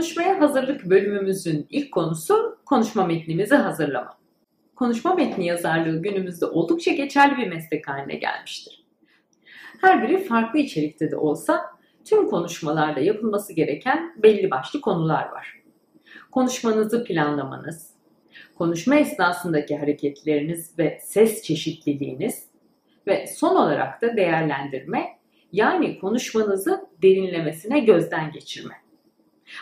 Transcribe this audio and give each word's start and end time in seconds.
Konuşmaya 0.00 0.40
hazırlık 0.40 0.84
bölümümüzün 0.84 1.66
ilk 1.70 1.92
konusu 1.92 2.58
konuşma 2.66 3.06
metnimizi 3.06 3.54
hazırlama. 3.54 4.18
Konuşma 4.76 5.14
metni 5.14 5.46
yazarlığı 5.46 6.02
günümüzde 6.02 6.46
oldukça 6.46 6.90
geçerli 6.90 7.36
bir 7.36 7.48
meslek 7.48 7.88
haline 7.88 8.14
gelmiştir. 8.14 8.84
Her 9.80 10.02
biri 10.02 10.24
farklı 10.24 10.58
içerikte 10.58 11.10
de 11.10 11.16
olsa 11.16 11.60
tüm 12.04 12.28
konuşmalarda 12.28 13.00
yapılması 13.00 13.52
gereken 13.52 14.14
belli 14.22 14.50
başlı 14.50 14.80
konular 14.80 15.30
var. 15.30 15.62
Konuşmanızı 16.30 17.04
planlamanız, 17.04 17.90
konuşma 18.54 18.96
esnasındaki 18.96 19.76
hareketleriniz 19.76 20.78
ve 20.78 20.98
ses 21.02 21.42
çeşitliliğiniz 21.42 22.44
ve 23.06 23.26
son 23.26 23.56
olarak 23.56 24.02
da 24.02 24.16
değerlendirme 24.16 25.18
yani 25.52 25.98
konuşmanızı 25.98 26.88
derinlemesine 27.02 27.80
gözden 27.80 28.32
geçirme. 28.32 28.74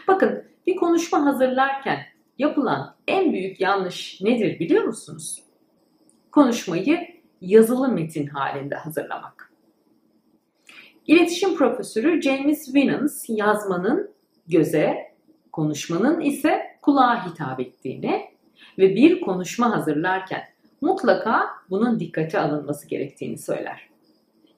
Bakın 0.09 0.45
bir 0.67 0.77
konuşma 0.77 1.25
hazırlarken 1.25 1.99
yapılan 2.39 2.97
en 3.09 3.33
büyük 3.33 3.61
yanlış 3.61 4.21
nedir 4.21 4.59
biliyor 4.59 4.85
musunuz? 4.85 5.43
Konuşmayı 6.33 6.99
yazılı 7.41 7.89
metin 7.89 8.27
halinde 8.27 8.75
hazırlamak. 8.75 9.53
İletişim 11.07 11.57
profesörü 11.57 12.23
James 12.23 12.65
Winans 12.65 13.25
yazmanın 13.29 14.11
göze, 14.47 15.15
konuşmanın 15.53 16.21
ise 16.21 16.79
kulağa 16.83 17.27
hitap 17.27 17.61
ettiğini 17.61 18.25
ve 18.79 18.95
bir 18.95 19.21
konuşma 19.21 19.77
hazırlarken 19.77 20.43
mutlaka 20.81 21.47
bunun 21.71 22.01
dikkate 22.01 22.41
alınması 22.41 22.89
gerektiğini 22.89 23.39
söyler. 23.39 23.89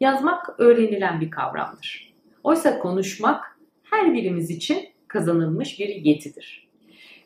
Yazmak 0.00 0.60
öğrenilen 0.60 1.20
bir 1.20 1.30
kavramdır. 1.30 2.14
Oysa 2.44 2.78
konuşmak 2.78 3.58
her 3.82 4.14
birimiz 4.14 4.50
için 4.50 4.88
kazanılmış 5.12 5.80
bir 5.80 5.88
yetidir. 5.88 6.68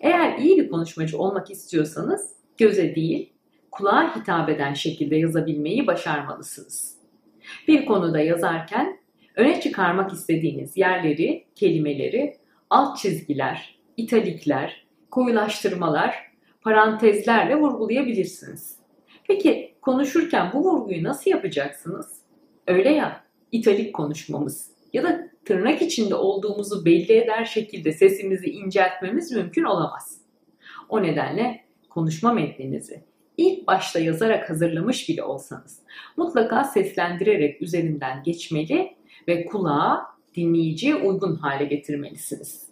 Eğer 0.01 0.39
iyi 0.39 0.57
bir 0.57 0.69
konuşmacı 0.69 1.19
olmak 1.19 1.51
istiyorsanız 1.51 2.33
göze 2.59 2.95
değil, 2.95 3.33
kulağa 3.71 4.17
hitap 4.17 4.49
eden 4.49 4.75
şekilde 4.75 5.17
yazabilmeyi 5.17 5.87
başarmalısınız. 5.87 6.99
Bir 7.69 7.87
konuda 7.87 8.21
yazarken 8.21 8.99
öne 9.37 9.61
çıkarmak 9.61 10.13
istediğiniz 10.13 10.77
yerleri, 10.77 11.45
kelimeleri, 11.55 12.37
alt 12.71 12.99
çizgiler, 12.99 13.79
italikler, 13.97 14.87
koyulaştırmalar, 15.11 16.17
parantezlerle 16.63 17.57
vurgulayabilirsiniz. 17.57 18.79
Peki 19.25 19.75
konuşurken 19.83 20.51
bu 20.53 20.65
vurguyu 20.65 21.03
nasıl 21.03 21.31
yapacaksınız? 21.31 22.21
Öyle 22.67 22.91
ya, 22.91 23.25
italik 23.53 23.95
konuşmamız 23.95 24.71
ya 24.93 25.03
da 25.03 25.34
tırnak 25.45 25.83
içinde 25.83 26.15
olduğumuzu 26.15 26.85
belli 26.85 27.13
eder 27.13 27.45
şekilde 27.45 27.93
sesimizi 27.93 28.51
inceltmemiz 28.51 29.33
mümkün 29.33 29.65
olamaz. 29.65 30.21
O 30.89 31.03
nedenle 31.03 31.65
konuşma 31.91 32.33
metninizi 32.33 33.05
ilk 33.37 33.67
başta 33.67 33.99
yazarak 33.99 34.51
hazırlamış 34.51 35.09
bile 35.09 35.23
olsanız 35.23 35.81
mutlaka 36.17 36.65
seslendirerek 36.65 37.63
üzerinden 37.63 38.23
geçmeli 38.23 38.97
ve 39.29 39.47
kulağa 39.47 40.07
dinleyiciye 40.37 40.95
uygun 40.95 41.37
hale 41.37 41.65
getirmelisiniz. 41.65 42.65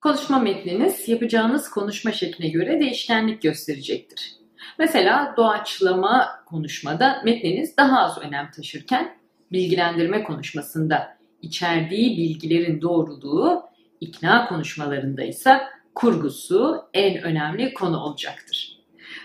Konuşma 0.00 0.38
metniniz 0.38 1.08
yapacağınız 1.08 1.70
konuşma 1.70 2.12
şekline 2.12 2.48
göre 2.48 2.80
değişkenlik 2.80 3.42
gösterecektir. 3.42 4.36
Mesela 4.78 5.34
doğaçlama 5.36 6.44
konuşmada 6.46 7.22
metniniz 7.24 7.76
daha 7.76 8.00
az 8.00 8.18
önem 8.18 8.50
taşırken 8.56 9.23
bilgilendirme 9.54 10.24
konuşmasında 10.24 11.18
içerdiği 11.42 12.16
bilgilerin 12.16 12.80
doğruluğu, 12.82 13.62
ikna 14.00 14.48
konuşmalarında 14.48 15.22
ise 15.22 15.60
kurgusu 15.94 16.82
en 16.94 17.22
önemli 17.22 17.74
konu 17.74 17.98
olacaktır. 17.98 18.78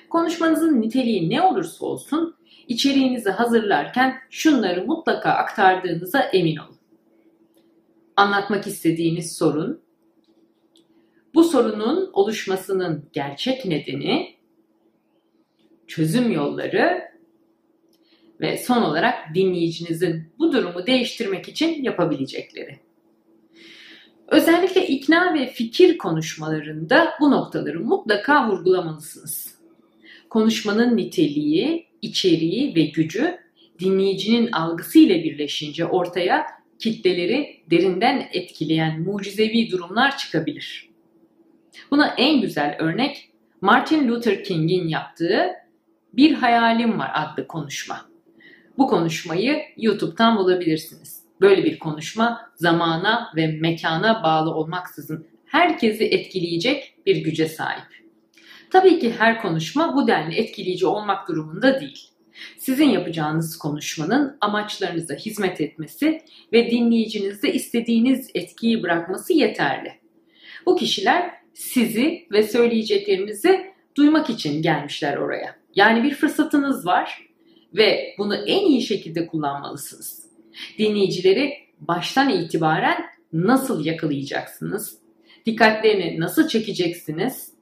Konuşmanızın 0.09 0.81
niteliği 0.81 1.29
ne 1.29 1.41
olursa 1.41 1.85
olsun 1.85 2.35
içeriğinizi 2.67 3.29
hazırlarken 3.29 4.15
şunları 4.29 4.85
mutlaka 4.85 5.29
aktardığınıza 5.29 6.19
emin 6.19 6.57
olun. 6.57 6.77
Anlatmak 8.15 8.67
istediğiniz 8.67 9.37
sorun, 9.37 9.81
bu 11.33 11.43
sorunun 11.43 12.09
oluşmasının 12.13 13.09
gerçek 13.13 13.65
nedeni, 13.65 14.35
çözüm 15.87 16.31
yolları 16.31 17.08
ve 18.41 18.57
son 18.57 18.81
olarak 18.81 19.35
dinleyicinizin 19.35 20.23
bu 20.39 20.53
durumu 20.53 20.87
değiştirmek 20.87 21.49
için 21.49 21.83
yapabilecekleri. 21.83 22.79
Özellikle 24.27 24.87
ikna 24.87 25.33
ve 25.33 25.47
fikir 25.47 25.97
konuşmalarında 25.97 27.13
bu 27.21 27.31
noktaları 27.31 27.79
mutlaka 27.79 28.49
vurgulamalısınız. 28.49 29.59
Konuşmanın 30.29 30.97
niteliği, 30.97 31.87
içeriği 32.01 32.75
ve 32.75 32.81
gücü 32.81 33.37
dinleyicinin 33.79 34.51
algısı 34.51 34.99
ile 34.99 35.23
birleşince 35.23 35.85
ortaya 35.85 36.45
kitleleri 36.79 37.63
derinden 37.71 38.29
etkileyen 38.33 39.01
mucizevi 39.01 39.71
durumlar 39.71 40.17
çıkabilir. 40.17 40.89
Buna 41.91 42.15
en 42.17 42.41
güzel 42.41 42.75
örnek 42.79 43.29
Martin 43.61 44.07
Luther 44.07 44.43
King'in 44.43 44.87
yaptığı 44.87 45.47
Bir 46.13 46.33
Hayalim 46.33 46.99
Var 46.99 47.11
adlı 47.13 47.47
konuşma. 47.47 48.08
Bu 48.79 48.87
konuşmayı 48.87 49.61
YouTube'dan 49.77 50.37
bulabilirsiniz. 50.37 51.23
Böyle 51.41 51.63
bir 51.63 51.79
konuşma 51.79 52.51
zamana 52.55 53.31
ve 53.35 53.47
mekana 53.47 54.23
bağlı 54.23 54.53
olmaksızın 54.53 55.27
herkesi 55.45 56.05
etkileyecek 56.05 56.93
bir 57.05 57.15
güce 57.15 57.47
sahip. 57.47 57.85
Tabii 58.69 58.99
ki 58.99 59.13
her 59.17 59.41
konuşma 59.41 59.95
bu 59.95 60.07
denli 60.07 60.35
etkileyici 60.35 60.85
olmak 60.85 61.27
durumunda 61.27 61.81
değil. 61.81 62.09
Sizin 62.57 62.89
yapacağınız 62.89 63.57
konuşmanın 63.57 64.37
amaçlarınıza 64.41 65.15
hizmet 65.15 65.61
etmesi 65.61 66.21
ve 66.53 66.71
dinleyicinizde 66.71 67.53
istediğiniz 67.53 68.29
etkiyi 68.35 68.83
bırakması 68.83 69.33
yeterli. 69.33 69.91
Bu 70.65 70.75
kişiler 70.75 71.31
sizi 71.53 72.27
ve 72.31 72.43
söyleyeceklerinizi 72.43 73.73
duymak 73.95 74.29
için 74.29 74.61
gelmişler 74.61 75.17
oraya. 75.17 75.55
Yani 75.75 76.03
bir 76.03 76.13
fırsatınız 76.13 76.85
var 76.85 77.28
ve 77.73 78.15
bunu 78.17 78.35
en 78.35 78.65
iyi 78.65 78.81
şekilde 78.81 79.27
kullanmalısınız. 79.27 80.25
Dinleyicileri 80.77 81.53
baştan 81.79 82.29
itibaren 82.29 83.05
nasıl 83.33 83.85
yakalayacaksınız? 83.85 84.97
Dikkatlerini 85.45 86.19
nasıl 86.19 86.47
çekeceksiniz? 86.47 87.53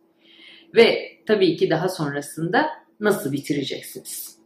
Ve 0.75 1.17
tabii 1.25 1.57
ki 1.57 1.69
daha 1.69 1.89
sonrasında 1.89 2.69
nasıl 2.99 3.31
bitireceksiniz? 3.31 4.37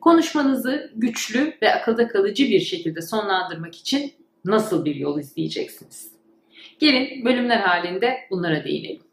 Konuşmanızı 0.00 0.92
güçlü 0.96 1.54
ve 1.62 1.74
akılda 1.74 2.08
kalıcı 2.08 2.44
bir 2.44 2.60
şekilde 2.60 3.02
sonlandırmak 3.02 3.74
için 3.74 4.12
nasıl 4.44 4.84
bir 4.84 4.94
yol 4.94 5.20
izleyeceksiniz? 5.20 6.12
Gelin 6.78 7.24
bölümler 7.24 7.56
halinde 7.56 8.16
bunlara 8.30 8.64
değinelim. 8.64 9.09